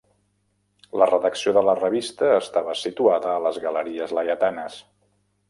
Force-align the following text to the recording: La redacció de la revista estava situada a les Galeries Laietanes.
La 1.01 1.07
redacció 1.11 1.53
de 1.57 1.63
la 1.67 1.75
revista 1.81 2.31
estava 2.39 2.75
situada 2.85 3.31
a 3.35 3.45
les 3.49 3.61
Galeries 3.67 4.17
Laietanes. 4.21 4.81